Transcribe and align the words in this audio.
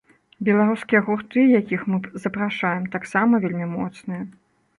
Беларускія 0.47 1.01
гурты, 1.09 1.43
якіх 1.59 1.83
мы 1.91 1.99
запрашаем, 2.25 2.89
таксама 2.97 3.43
вельмі 3.45 3.67
моцныя. 3.77 4.21